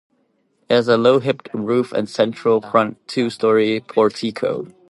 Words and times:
It 0.67 0.73
has 0.73 0.87
a 0.87 0.97
low 0.97 1.19
hipped 1.19 1.49
roof 1.53 1.91
and 1.91 2.09
central 2.09 2.59
front, 2.59 2.97
two-story, 3.07 3.81
portico. 3.81 4.65